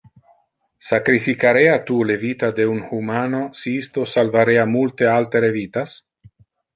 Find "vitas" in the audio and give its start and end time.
5.59-5.95